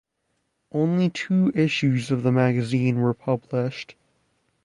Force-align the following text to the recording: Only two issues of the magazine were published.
Only 0.71 1.11
two 1.11 1.51
issues 1.53 2.09
of 2.09 2.23
the 2.23 2.31
magazine 2.31 3.01
were 3.01 3.13
published. 3.13 3.93